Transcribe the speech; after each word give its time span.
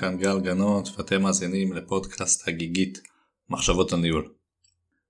כאן 0.00 0.18
גל 0.18 0.40
גנות 0.40 0.88
ואתם 0.96 1.22
מאזינים 1.22 1.72
לפודקאסט 1.72 2.48
הגיגית 2.48 3.00
מחשבות 3.50 3.92
הניהול. 3.92 4.28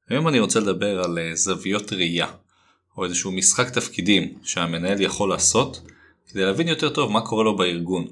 היום 0.08 0.28
אני 0.28 0.40
רוצה 0.40 0.60
לדבר 0.60 1.02
על 1.04 1.18
אה, 1.18 1.34
זוויות 1.34 1.92
ראייה, 1.92 2.26
או 2.96 3.04
איזשהו 3.04 3.32
משחק 3.32 3.70
תפקידים 3.70 4.38
שהמנהל 4.42 5.00
יכול 5.00 5.28
לעשות 5.28 5.80
כדי 6.26 6.44
להבין 6.44 6.68
יותר 6.68 6.90
טוב 6.90 7.12
מה 7.12 7.20
קורה 7.20 7.44
לו 7.44 7.56
בארגון. 7.56 8.06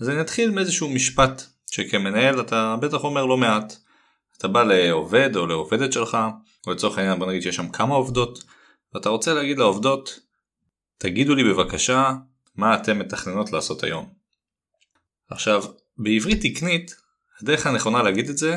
אז 0.00 0.08
אני 0.08 0.20
אתחיל 0.20 0.50
מאיזשהו 0.50 0.88
משפט 0.88 1.42
שכמנהל 1.70 2.40
אתה 2.40 2.76
בטח 2.80 3.04
אומר 3.04 3.26
לא 3.26 3.36
מעט. 3.36 3.74
אתה 4.38 4.48
בא 4.48 4.62
לעובד 4.62 5.36
או 5.36 5.46
לעובדת 5.46 5.92
שלך, 5.92 6.18
או 6.66 6.72
לצורך 6.72 6.98
העניין 6.98 7.18
בוא 7.18 7.26
נגיד 7.26 7.42
שיש 7.42 7.56
שם 7.56 7.68
כמה 7.68 7.94
עובדות, 7.94 8.44
ואתה 8.94 9.08
רוצה 9.08 9.34
להגיד 9.34 9.58
לעובדות, 9.58 10.20
תגידו 10.98 11.34
לי 11.34 11.44
בבקשה 11.44 12.12
מה 12.56 12.74
אתן 12.74 12.98
מתכננות 12.98 13.52
לעשות 13.52 13.82
היום. 13.82 14.21
עכשיו, 15.32 15.64
בעברית 15.98 16.40
תקנית, 16.46 16.96
הדרך 17.42 17.66
הנכונה 17.66 18.02
להגיד 18.02 18.28
את 18.28 18.38
זה, 18.38 18.56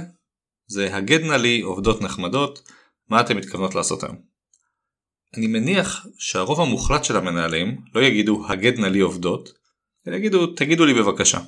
זה 0.67 0.95
הגדנה 0.95 1.37
לי 1.37 1.61
עובדות 1.61 2.01
נחמדות, 2.01 2.71
מה 3.09 3.21
אתן 3.21 3.37
מתכוונות 3.37 3.75
לעשות 3.75 4.03
היום. 4.03 4.15
אני 5.37 5.47
מניח 5.47 6.07
שהרוב 6.17 6.61
המוחלט 6.61 7.03
של 7.03 7.17
המנהלים 7.17 7.81
לא 7.95 8.01
יגידו 8.01 8.45
הגדנה 8.49 8.89
לי 8.89 8.99
עובדות, 8.99 9.53
אלא 10.07 10.15
יגידו 10.15 10.47
תגידו 10.47 10.85
לי 10.85 10.93
בבקשה. 10.93 11.39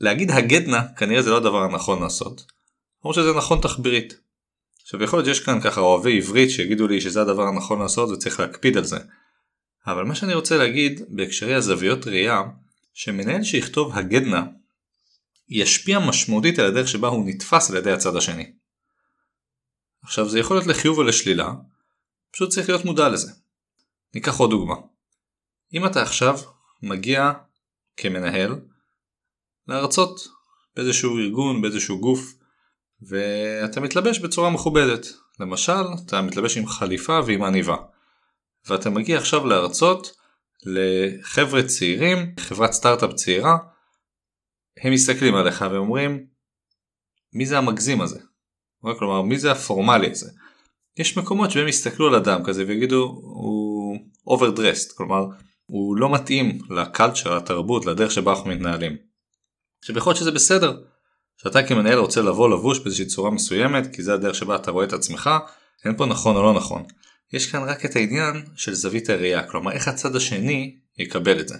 להגיד 0.00 0.30
הגדנה 0.30 0.82
כנראה 0.96 1.22
זה 1.22 1.30
לא 1.30 1.36
הדבר 1.36 1.62
הנכון 1.62 2.02
לעשות, 2.02 2.44
למרות 3.04 3.14
שזה 3.14 3.32
נכון 3.32 3.60
תחבירית. 3.60 4.20
עכשיו 4.82 5.02
יכול 5.02 5.18
להיות 5.18 5.26
שיש 5.26 5.44
כאן 5.44 5.60
ככה 5.60 5.80
אוהבי 5.80 6.16
עברית 6.16 6.50
שיגידו 6.50 6.88
לי 6.88 7.00
שזה 7.00 7.22
הדבר 7.22 7.42
הנכון 7.42 7.78
לעשות 7.78 8.10
וצריך 8.10 8.40
להקפיד 8.40 8.76
על 8.76 8.84
זה. 8.84 8.98
אבל 9.86 10.04
מה 10.04 10.14
שאני 10.14 10.34
רוצה 10.34 10.56
להגיד 10.56 11.02
בהקשרי 11.08 11.54
הזוויות 11.54 12.06
ראייה, 12.06 12.42
שמנהל 12.96 13.42
שיכתוב 13.42 13.98
הגדנה 13.98 14.44
ישפיע 15.48 15.98
משמעותית 15.98 16.58
על 16.58 16.66
הדרך 16.66 16.88
שבה 16.88 17.08
הוא 17.08 17.28
נתפס 17.28 17.70
על 17.70 17.76
ידי 17.76 17.92
הצד 17.92 18.16
השני. 18.16 18.52
עכשיו 20.02 20.28
זה 20.28 20.38
יכול 20.38 20.56
להיות 20.56 20.66
לחיוב 20.66 20.98
או 20.98 21.02
לשלילה, 21.02 21.52
פשוט 22.32 22.50
צריך 22.50 22.68
להיות 22.68 22.84
מודע 22.84 23.08
לזה. 23.08 23.32
ניקח 24.14 24.36
עוד 24.36 24.50
דוגמה. 24.50 24.74
אם 25.74 25.86
אתה 25.86 26.02
עכשיו 26.02 26.38
מגיע 26.82 27.32
כמנהל 27.96 28.60
להרצות 29.68 30.28
באיזשהו 30.76 31.18
ארגון, 31.18 31.62
באיזשהו 31.62 32.00
גוף, 32.00 32.34
ואתה 33.02 33.80
מתלבש 33.80 34.18
בצורה 34.18 34.50
מכובדת. 34.50 35.06
למשל, 35.40 35.82
אתה 36.06 36.22
מתלבש 36.22 36.56
עם 36.56 36.66
חליפה 36.66 37.20
ועם 37.26 37.42
עניבה. 37.42 37.76
ואתה 38.66 38.90
מגיע 38.90 39.18
עכשיו 39.18 39.46
להרצות 39.46 40.15
לחבר'ה 40.66 41.62
צעירים, 41.62 42.34
חברת 42.40 42.72
סטארט-אפ 42.72 43.12
צעירה, 43.12 43.56
הם 44.82 44.92
מסתכלים 44.92 45.34
עליך 45.34 45.64
ואומרים, 45.72 46.26
מי 47.32 47.46
זה 47.46 47.58
המגזים 47.58 48.00
הזה? 48.00 48.20
כלומר, 48.98 49.22
מי 49.22 49.38
זה 49.38 49.52
הפורמלי 49.52 50.10
הזה? 50.10 50.30
יש 50.98 51.18
מקומות 51.18 51.50
שהם 51.50 51.68
יסתכלו 51.68 52.08
על 52.08 52.14
אדם 52.14 52.44
כזה 52.44 52.64
ויגידו, 52.66 53.20
הוא 53.22 53.98
overdressed, 54.28 54.94
כלומר, 54.96 55.26
הוא 55.66 55.96
לא 55.96 56.14
מתאים 56.14 56.58
לקלצ'ר, 56.70 57.36
לתרבות, 57.36 57.86
לדרך 57.86 58.10
שבה 58.10 58.32
אנחנו 58.32 58.50
מתנהלים. 58.50 58.96
עכשיו 59.78 59.98
יכול 59.98 60.10
להיות 60.10 60.20
שזה 60.20 60.30
בסדר, 60.30 60.82
שאתה 61.36 61.62
כמנהל 61.62 61.98
רוצה 61.98 62.22
לבוא 62.22 62.48
לבוש 62.48 62.78
באיזושהי 62.78 63.06
צורה 63.06 63.30
מסוימת, 63.30 63.94
כי 63.94 64.02
זה 64.02 64.14
הדרך 64.14 64.34
שבה 64.34 64.56
אתה 64.56 64.70
רואה 64.70 64.84
את 64.84 64.92
עצמך, 64.92 65.30
אין 65.84 65.96
פה 65.96 66.06
נכון 66.06 66.36
או 66.36 66.42
לא 66.42 66.54
נכון. 66.54 66.84
יש 67.32 67.52
כאן 67.52 67.62
רק 67.62 67.84
את 67.84 67.96
העניין 67.96 68.44
של 68.56 68.74
זווית 68.74 69.10
הראייה, 69.10 69.48
כלומר 69.48 69.72
איך 69.72 69.88
הצד 69.88 70.16
השני 70.16 70.76
יקבל 70.98 71.40
את 71.40 71.48
זה. 71.48 71.56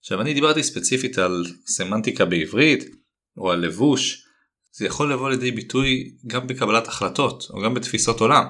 עכשיו 0.00 0.20
אני 0.20 0.34
דיברתי 0.34 0.62
ספציפית 0.62 1.18
על 1.18 1.46
סמנטיקה 1.66 2.24
בעברית, 2.24 2.84
או 3.36 3.50
על 3.50 3.60
לבוש, 3.60 4.26
זה 4.72 4.86
יכול 4.86 5.12
לבוא 5.12 5.30
לידי 5.30 5.50
ביטוי 5.50 6.14
גם 6.26 6.46
בקבלת 6.46 6.88
החלטות, 6.88 7.46
או 7.50 7.62
גם 7.62 7.74
בתפיסות 7.74 8.20
עולם. 8.20 8.44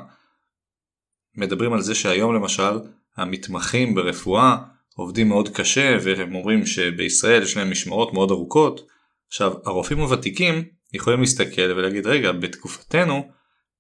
מדברים 1.35 1.73
על 1.73 1.83
זה 1.83 1.95
שהיום 1.95 2.35
למשל, 2.35 2.79
המתמחים 3.17 3.95
ברפואה 3.95 4.57
עובדים 4.95 5.29
מאוד 5.29 5.49
קשה, 5.49 5.97
והם 6.03 6.35
אומרים 6.35 6.67
שבישראל 6.67 7.43
יש 7.43 7.57
להם 7.57 7.71
משמרות 7.71 8.13
מאוד 8.13 8.31
ארוכות. 8.31 8.87
עכשיו, 9.29 9.53
הרופאים 9.65 9.99
הוותיקים 9.99 10.65
יכולים 10.93 11.21
להסתכל 11.21 11.63
ולהגיד, 11.63 12.07
רגע, 12.07 12.33
בתקופתנו 12.33 13.31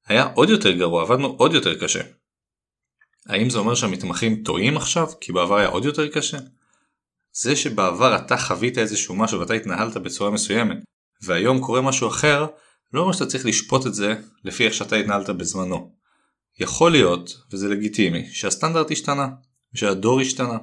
היה 0.06 0.24
עוד 0.34 0.50
יותר 0.50 0.70
גרוע, 0.70 1.02
עבדנו 1.02 1.26
עוד 1.26 1.54
יותר 1.54 1.80
קשה. 1.80 2.02
האם 3.26 3.50
זה 3.50 3.58
אומר 3.58 3.74
שהמתמחים 3.74 4.42
טועים 4.42 4.76
עכשיו 4.76 5.06
כי 5.20 5.32
בעבר 5.32 5.56
היה 5.56 5.68
עוד 5.68 5.84
יותר 5.84 6.08
קשה? 6.08 6.38
זה 7.32 7.56
שבעבר 7.56 8.16
אתה 8.16 8.36
חווית 8.36 8.78
איזשהו 8.78 9.16
משהו 9.16 9.40
ואתה 9.40 9.54
התנהלת 9.54 9.96
בצורה 9.96 10.30
מסוימת 10.30 10.76
והיום 11.22 11.60
קורה 11.60 11.80
משהו 11.80 12.08
אחר, 12.08 12.46
לא 12.92 13.00
אומר 13.00 13.12
שאתה 13.12 13.26
צריך 13.26 13.46
לשפוט 13.46 13.86
את 13.86 13.94
זה 13.94 14.14
לפי 14.44 14.64
איך 14.64 14.74
שאתה 14.74 14.96
התנהלת 14.96 15.30
בזמנו. 15.30 15.92
יכול 16.58 16.92
להיות, 16.92 17.42
וזה 17.52 17.68
לגיטימי, 17.68 18.28
שהסטנדרט 18.32 18.90
השתנה, 18.90 19.28
שהדור 19.74 20.20
השתנה. 20.20 20.58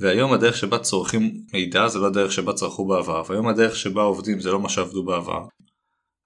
והיום 0.00 0.32
הדרך 0.32 0.56
שבה 0.56 0.78
צורכים 0.78 1.42
מידע 1.52 1.88
זה 1.88 1.98
לא 1.98 2.06
הדרך 2.06 2.32
שבה 2.32 2.52
צרכו 2.52 2.86
בעבר, 2.86 3.22
והיום 3.28 3.48
הדרך 3.48 3.76
שבה 3.76 4.02
עובדים 4.02 4.40
זה 4.40 4.50
לא 4.50 4.60
מה 4.60 4.68
שעבדו 4.68 5.04
בעבר. 5.04 5.44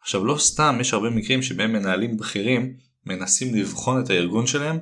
עכשיו 0.01 0.25
לא 0.25 0.39
סתם 0.39 0.77
יש 0.81 0.95
הרבה 0.95 1.11
מקרים 1.11 1.43
שבהם 1.43 1.73
מנהלים 1.73 2.17
בכירים 2.17 2.77
מנסים 3.07 3.55
לבחון 3.55 4.01
את 4.01 4.11
הארגון 4.11 4.47
שלהם 4.47 4.79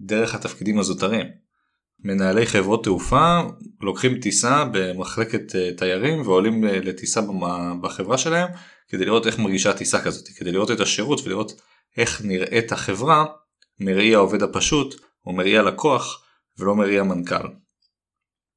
דרך 0.00 0.34
התפקידים 0.34 0.78
הזוטרים. 0.78 1.26
מנהלי 2.04 2.46
חברות 2.46 2.84
תעופה 2.84 3.40
לוקחים 3.80 4.20
טיסה 4.20 4.64
במחלקת 4.72 5.56
אה, 5.56 5.70
תיירים 5.76 6.20
ועולים 6.20 6.64
אה, 6.64 6.80
לטיסה 6.80 7.20
בחברה 7.80 8.18
שלהם 8.18 8.48
כדי 8.88 9.04
לראות 9.04 9.26
איך 9.26 9.38
מרגישה 9.38 9.72
טיסה 9.72 10.00
כזאת, 10.04 10.28
כדי 10.28 10.52
לראות 10.52 10.70
את 10.70 10.80
השירות 10.80 11.20
ולראות 11.24 11.60
איך 11.96 12.22
נראית 12.24 12.72
החברה 12.72 13.24
מראי 13.80 14.14
העובד 14.14 14.42
הפשוט 14.42 15.00
או 15.26 15.32
מראי 15.32 15.58
הלקוח 15.58 16.24
ולא 16.58 16.74
מראי 16.74 16.98
המנכ"ל. 16.98 17.48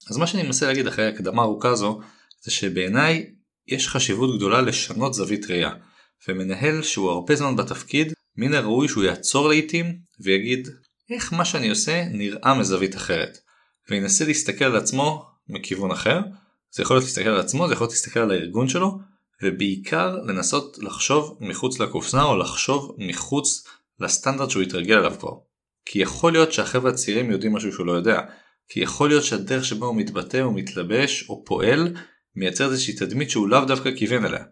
אז 0.10 0.18
מה 0.18 0.28
שאני 0.28 0.44
מנסה 0.44 0.68
להגיד 0.68 0.88
אחרי 0.88 1.08
הקדמה 1.08 1.42
ארוכה 1.42 1.76
זו 1.76 2.00
זה 2.42 2.52
שבעיניי 2.52 3.34
יש 3.68 3.88
חשיבות 3.88 4.38
גדולה 4.38 4.62
לשנות 4.62 5.14
זווית 5.14 5.46
ראייה 5.50 5.72
ומנהל 6.28 6.84
שהוא 6.84 7.10
הרבה 7.10 7.36
זמן 7.36 7.56
בתפקיד 7.56 8.14
מן 8.36 8.54
הראוי 8.54 8.88
שהוא 8.88 9.04
יעצור 9.04 9.48
לעיתים 9.48 10.00
ויגיד 10.20 10.68
איך 11.10 11.34
מה 11.34 11.46
שאני 11.46 11.70
עושה 11.70 12.06
נראה 12.12 12.54
מזווית 12.54 12.96
אחרת, 12.96 13.40
וינסה 13.90 14.26
להסתכל 14.26 14.66
על 14.66 14.76
עצמו 14.76 15.26
מכיוון 15.50 15.92
אחר, 15.92 16.20
זה 16.72 16.84
יכול 16.84 16.96
להיות 16.96 17.06
להסתכל 17.06 17.30
על 17.30 17.40
עצמו, 17.40 17.68
זה 17.68 17.74
יכול 17.74 17.86
להיות 17.86 17.94
להסתכל 17.94 18.20
על 18.20 18.32
הארגון 18.32 18.70
שלו, 18.70 19.00
ובעיקר 19.44 20.16
לנסות 20.16 20.78
לחשוב 20.82 21.38
מחוץ 21.42 21.80
לקופסה 21.80 22.24
או 22.24 22.38
לחשוב 22.38 22.96
מחוץ 22.98 23.68
לסטנדרט 24.00 24.50
שהוא 24.50 24.64
התרגל 24.64 24.96
עליו 24.96 25.14
כבר. 25.20 25.34
כי 25.86 26.00
יכול 26.00 26.32
להיות 26.32 26.54
שהחבר'ה 26.54 26.90
הצעירים 26.92 27.32
יודעים 27.32 27.54
משהו 27.54 27.72
שהוא 27.72 27.86
לא 27.86 27.92
יודע, 27.92 28.22
כי 28.70 28.80
יכול 28.80 29.10
להיות 29.10 29.24
שהדרך 29.24 29.66
שבה 29.66 29.86
הוא 29.86 29.96
מתבטא 29.96 30.42
או 30.42 30.52
מתלבש 30.52 31.30
או 31.30 31.46
פועל 31.46 31.96
מייצר 32.36 32.72
איזושהי 32.72 32.94
תדמית 32.94 33.30
שהוא 33.30 33.50
לאו 33.50 33.66
דווקא 33.66 33.96
כיוון 33.96 34.26
אליה. 34.26 34.44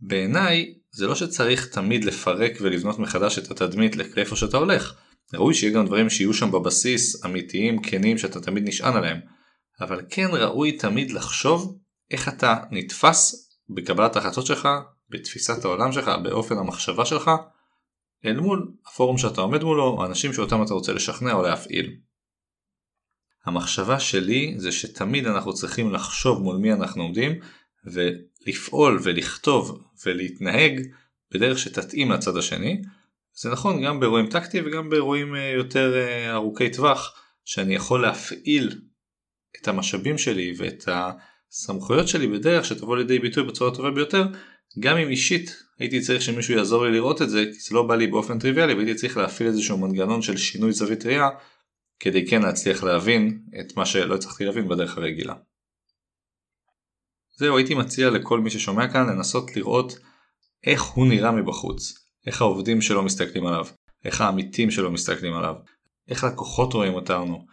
בעיניי 0.00 0.74
זה 0.92 1.06
לא 1.06 1.14
שצריך 1.14 1.66
תמיד 1.66 2.04
לפרק 2.04 2.52
ולבנות 2.60 2.98
מחדש 2.98 3.38
את 3.38 3.50
התדמית 3.50 3.96
לאיפה 3.96 4.36
שאתה 4.36 4.56
הולך, 4.56 4.94
ראוי 5.34 5.54
שיהיה 5.54 5.74
גם 5.74 5.86
דברים 5.86 6.10
שיהיו 6.10 6.34
שם 6.34 6.50
בבסיס 6.50 7.24
אמיתיים, 7.24 7.82
כנים, 7.82 8.18
שאתה 8.18 8.40
תמיד 8.40 8.68
נשען 8.68 8.96
עליהם. 8.96 9.20
אבל 9.80 10.02
כן 10.10 10.28
ראוי 10.32 10.72
תמיד 10.72 11.10
לחשוב 11.10 11.78
איך 12.10 12.28
אתה 12.28 12.56
נתפס 12.70 13.48
בקבלת 13.68 14.16
ההחלטות 14.16 14.46
שלך, 14.46 14.68
בתפיסת 15.10 15.64
העולם 15.64 15.92
שלך, 15.92 16.10
באופן 16.22 16.58
המחשבה 16.58 17.04
שלך, 17.04 17.30
אל 18.24 18.40
מול 18.40 18.72
הפורום 18.86 19.18
שאתה 19.18 19.40
עומד 19.40 19.62
מולו, 19.62 19.84
או 19.84 20.06
אנשים 20.06 20.32
שאותם 20.32 20.62
אתה 20.62 20.74
רוצה 20.74 20.92
לשכנע 20.92 21.32
או 21.32 21.42
להפעיל. 21.42 21.96
המחשבה 23.46 24.00
שלי 24.00 24.54
זה 24.56 24.72
שתמיד 24.72 25.26
אנחנו 25.26 25.54
צריכים 25.54 25.92
לחשוב 25.92 26.42
מול 26.42 26.56
מי 26.56 26.72
אנחנו 26.72 27.02
עומדים, 27.02 27.32
ולפעול 27.84 29.00
ולכתוב 29.02 29.84
ולהתנהג 30.06 30.80
בדרך 31.32 31.58
שתתאים 31.58 32.10
לצד 32.10 32.36
השני, 32.36 32.82
זה 33.40 33.50
נכון 33.50 33.82
גם 33.82 34.00
באירועים 34.00 34.26
טקטיים 34.26 34.64
וגם 34.66 34.90
באירועים 34.90 35.34
אה, 35.34 35.50
יותר 35.56 35.96
אה, 35.96 36.34
ארוכי 36.34 36.70
טווח 36.70 37.14
שאני 37.44 37.74
יכול 37.74 38.02
להפעיל 38.02 38.80
את 39.62 39.68
המשאבים 39.68 40.18
שלי 40.18 40.54
ואת 40.56 40.88
הסמכויות 40.88 42.08
שלי 42.08 42.26
בדרך 42.26 42.64
שתבוא 42.64 42.96
לידי 42.96 43.18
ביטוי 43.18 43.44
בצורה 43.44 43.74
טובה 43.74 43.90
ביותר 43.90 44.22
גם 44.78 44.96
אם 44.96 45.08
אישית 45.08 45.62
הייתי 45.78 46.00
צריך 46.00 46.22
שמישהו 46.22 46.54
יעזור 46.54 46.84
לי 46.84 46.92
לראות 46.92 47.22
את 47.22 47.30
זה 47.30 47.44
כי 47.44 47.60
זה 47.60 47.74
לא 47.74 47.82
בא 47.82 47.96
לי 47.96 48.06
באופן 48.06 48.38
טריוויאלי 48.38 48.74
והייתי 48.74 48.94
צריך 48.94 49.16
להפעיל 49.16 49.48
איזשהו 49.48 49.78
מנגנון 49.78 50.22
של 50.22 50.36
שינוי 50.36 50.72
זווית 50.72 51.06
ראייה 51.06 51.28
כדי 52.00 52.26
כן 52.26 52.42
להצליח 52.42 52.84
להבין 52.84 53.42
את 53.60 53.76
מה 53.76 53.86
שלא 53.86 54.14
הצלחתי 54.14 54.44
להבין 54.44 54.68
בדרך 54.68 54.98
הרגילה. 54.98 55.34
זהו 57.36 57.56
הייתי 57.56 57.74
מציע 57.74 58.10
לכל 58.10 58.40
מי 58.40 58.50
ששומע 58.50 58.92
כאן 58.92 59.06
לנסות 59.08 59.56
לראות 59.56 59.98
איך 60.66 60.82
הוא 60.82 61.06
נראה 61.06 61.32
מבחוץ 61.32 62.07
איך 62.28 62.42
העובדים 62.42 62.80
שלו 62.80 63.02
מסתכלים 63.02 63.46
עליו, 63.46 63.66
איך 64.04 64.20
העמיתים 64.20 64.70
שלו 64.70 64.90
מסתכלים 64.90 65.34
עליו, 65.34 65.54
איך 66.08 66.24
לקוחות 66.24 66.72
רואים 66.72 66.94
אותנו, 66.94 67.46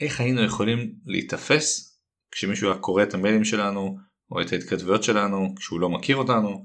איך 0.00 0.20
היינו 0.20 0.42
יכולים 0.42 0.94
להיתפס 1.06 1.98
כשמישהו 2.30 2.70
היה 2.70 2.78
קורא 2.78 3.02
את 3.02 3.14
המיילים 3.14 3.44
שלנו, 3.44 3.98
או 4.30 4.40
את 4.40 4.52
ההתכתבויות 4.52 5.02
שלנו 5.02 5.54
כשהוא 5.56 5.80
לא 5.80 5.88
מכיר 5.88 6.16
אותנו, 6.16 6.64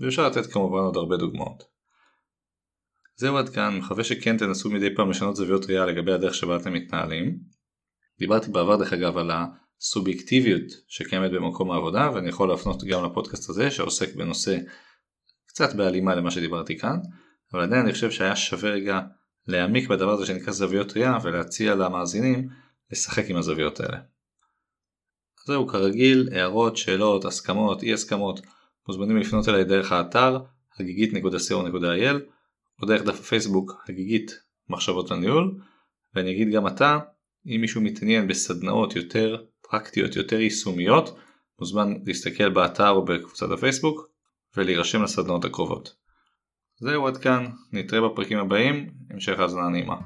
ואפשר 0.00 0.28
לתת 0.28 0.52
כמובן 0.52 0.78
עוד 0.78 0.96
הרבה 0.96 1.16
דוגמאות. 1.16 1.64
זהו 3.16 3.36
עד 3.36 3.48
כאן, 3.48 3.78
מקווה 3.78 4.04
שכן 4.04 4.36
תנסו 4.36 4.70
מדי 4.70 4.94
פעם 4.94 5.10
לשנות 5.10 5.36
זוויות 5.36 5.64
ראייה 5.64 5.86
לגבי 5.86 6.12
הדרך 6.12 6.34
שבה 6.34 6.56
אתם 6.56 6.72
מתנהלים. 6.72 7.38
דיברתי 8.18 8.50
בעבר 8.50 8.76
דרך 8.76 8.92
אגב 8.92 9.16
על 9.16 9.30
הסובייקטיביות 9.30 10.72
שקיימת 10.88 11.30
במקום 11.30 11.70
העבודה 11.70 12.10
ואני 12.14 12.28
יכול 12.28 12.48
להפנות 12.48 12.84
גם 12.84 13.04
לפודקאסט 13.04 13.50
הזה 13.50 13.70
שעוסק 13.70 14.14
בנושא 14.14 14.56
קצת 15.58 15.74
בהלימה 15.74 16.14
למה 16.14 16.30
שדיברתי 16.30 16.78
כאן, 16.78 16.98
אבל 17.52 17.62
עדיין 17.62 17.82
אני 17.82 17.92
חושב 17.92 18.10
שהיה 18.10 18.36
שווה 18.36 18.70
רגע 18.70 19.00
להעמיק 19.46 19.88
בדבר 19.88 20.10
הזה 20.10 20.26
שנקרא 20.26 20.52
זוויות 20.52 20.92
ראייה 20.96 21.18
ולהציע 21.22 21.74
למאזינים 21.74 22.48
לשחק 22.90 23.24
עם 23.28 23.36
הזוויות 23.36 23.80
האלה. 23.80 23.98
זהו 25.46 25.66
כרגיל, 25.66 26.28
הערות, 26.32 26.76
שאלות, 26.76 27.24
הסכמות, 27.24 27.82
אי 27.82 27.92
הסכמות, 27.92 28.40
מוזמנים 28.88 29.16
לפנות 29.16 29.48
אליי 29.48 29.64
דרך 29.64 29.92
האתר 29.92 30.38
הגיגית.co.il 30.80 32.16
או 32.82 32.86
דרך 32.86 33.02
דף 33.02 33.20
הפייסבוק 33.20 33.84
הגיגית 33.88 34.30
מחשבות 34.68 35.10
הניהול 35.10 35.58
ואני 36.14 36.30
אגיד 36.30 36.48
גם 36.52 36.66
עתה 36.66 36.98
אם 37.46 37.60
מישהו 37.60 37.80
מתעניין 37.80 38.28
בסדנאות 38.28 38.96
יותר 38.96 39.44
פרקטיות 39.70 40.16
יותר 40.16 40.40
יישומיות 40.40 41.18
מוזמן 41.58 41.94
להסתכל 42.04 42.48
באתר 42.48 42.90
או 42.90 43.04
בקבוצת 43.04 43.50
הפייסבוק 43.50 44.17
ולהירשם 44.58 45.02
לסדנאות 45.02 45.44
הקרובות. 45.44 45.94
זהו 46.80 47.06
עד 47.06 47.16
כאן, 47.16 47.46
נתראה 47.72 48.08
בפרקים 48.08 48.38
הבאים, 48.38 48.90
המשך 49.10 49.38
האזנה 49.40 49.68
נעימה. 49.68 49.96